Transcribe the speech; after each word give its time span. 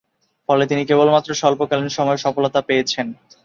ফলে, 0.49 0.63
তিনি 0.67 0.81
কেবলমাত্র 0.85 1.29
স্বল্পকালীন 1.33 1.89
সময়ে 1.89 2.17
সফলতা 2.17 2.59
পেয়েছেন। 2.61 3.07